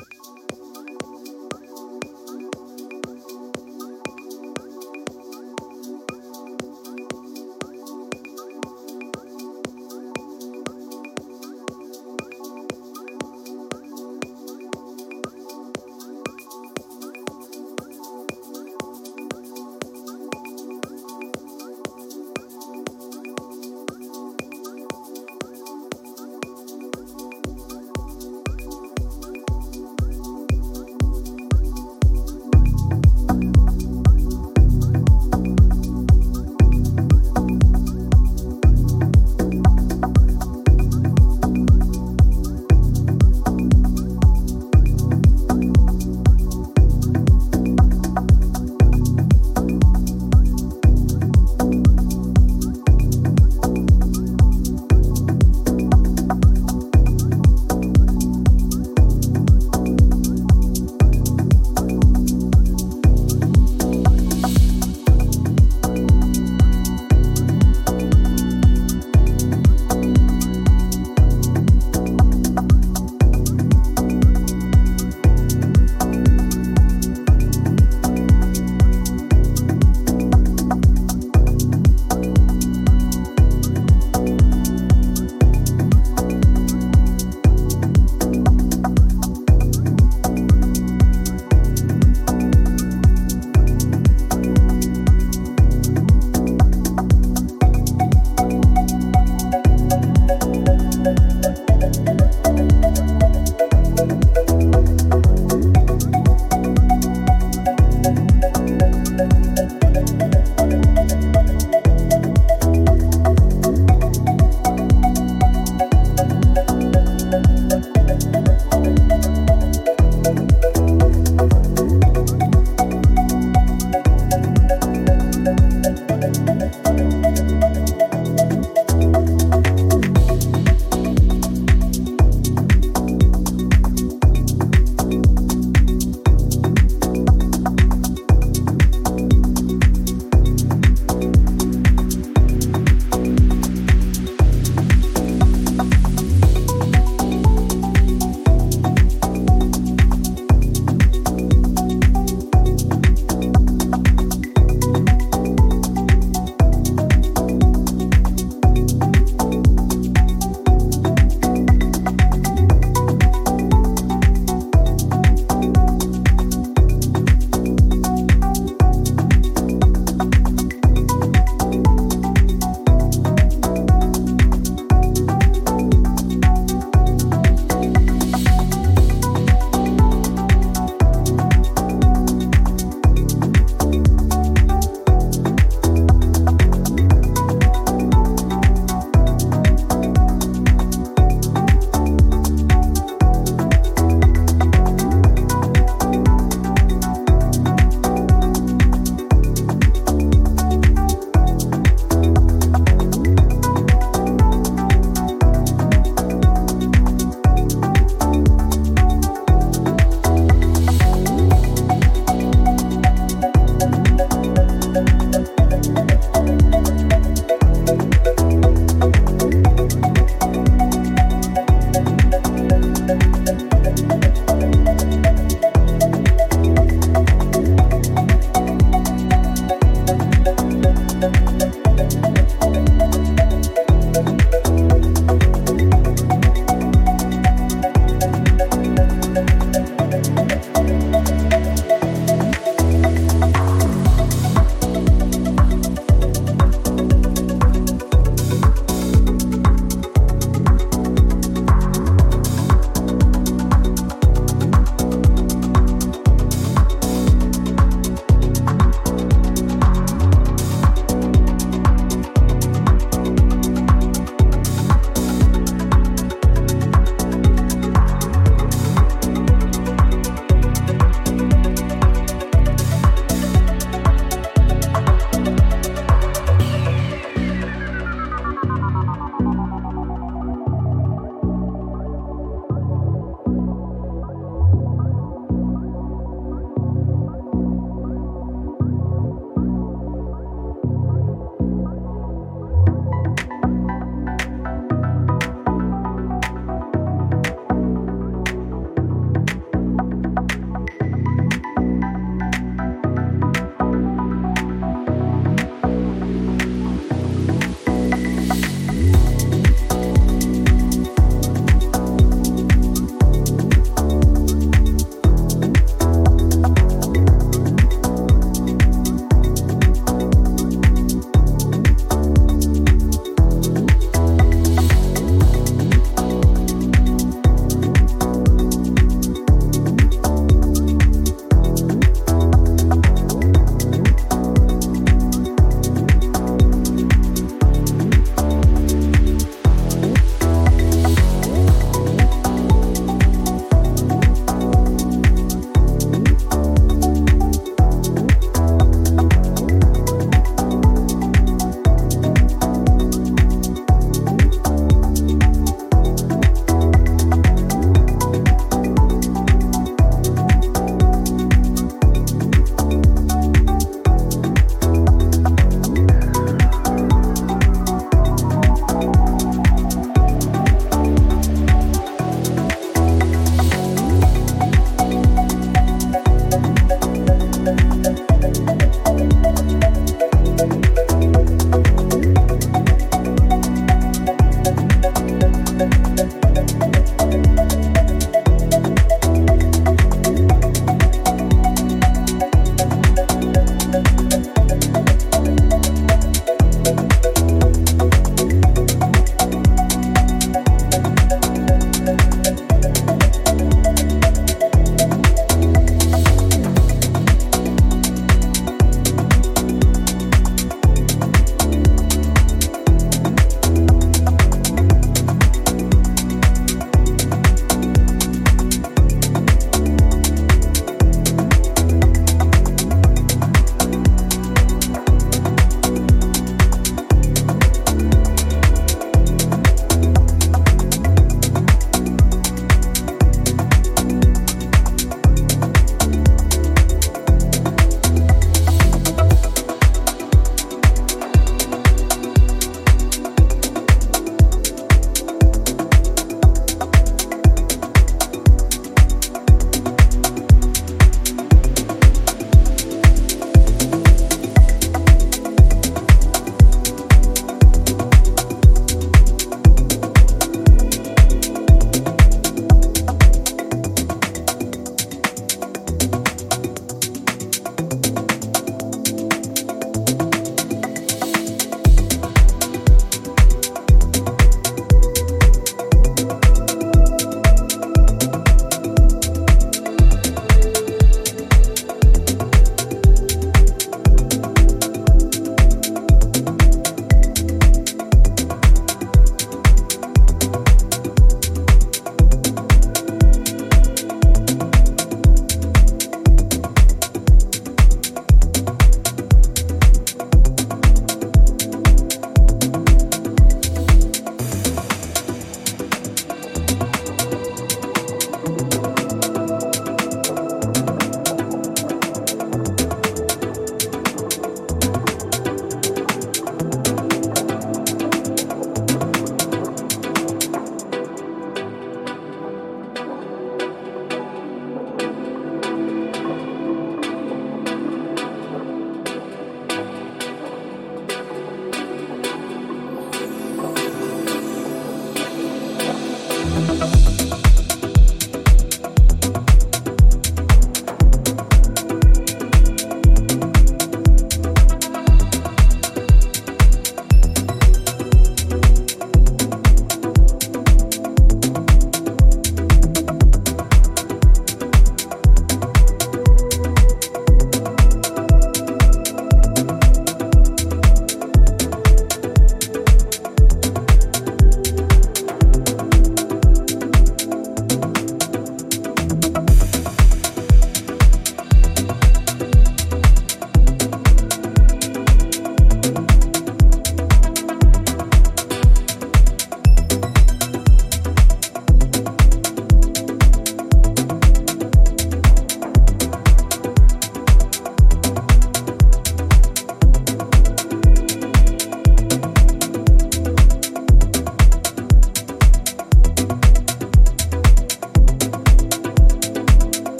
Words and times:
you 0.00 0.43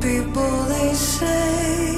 People 0.00 0.64
they 0.68 0.94
say. 0.94 1.89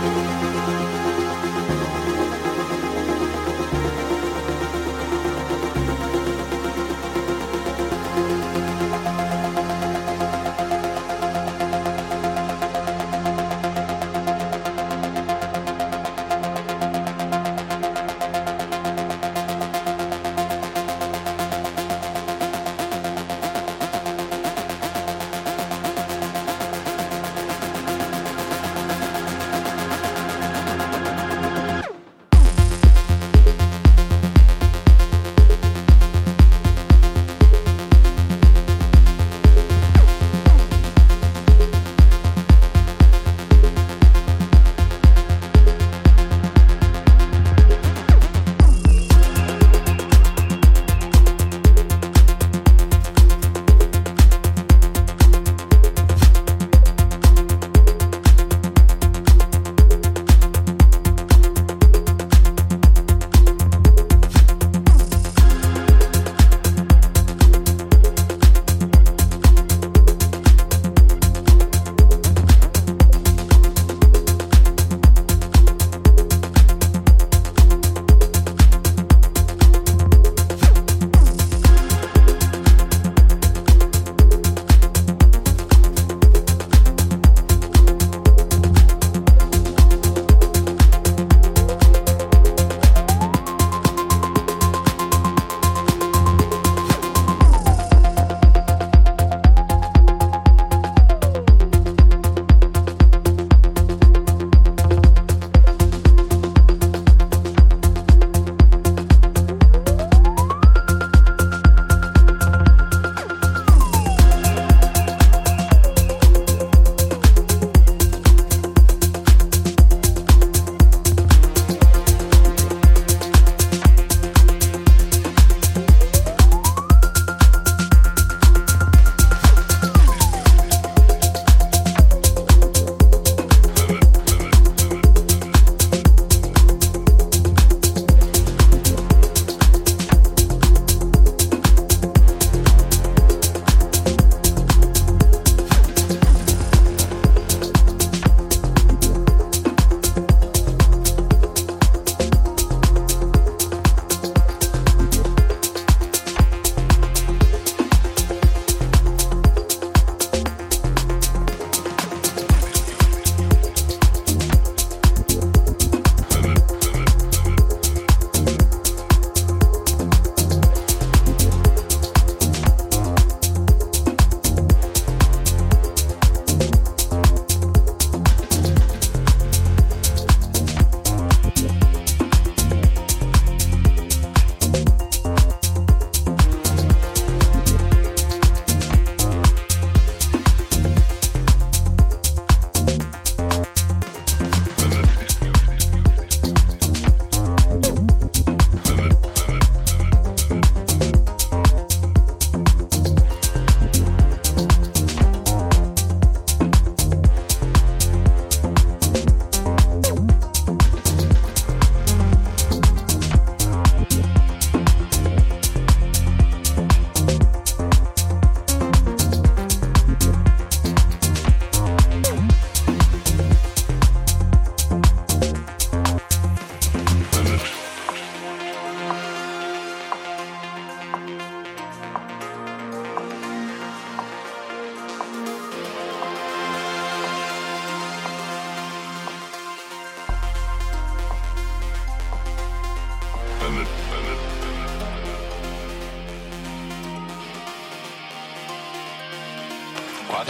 Música 0.00 0.77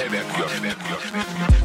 Québec. 0.08 0.24
Québec. 0.54 0.76
Québec. 1.12 1.57